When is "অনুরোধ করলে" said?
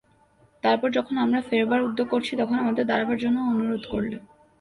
3.51-4.17